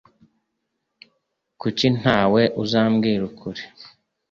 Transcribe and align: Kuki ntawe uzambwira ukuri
Kuki 1.59 1.87
ntawe 1.97 2.41
uzambwira 2.63 3.21
ukuri 3.29 3.61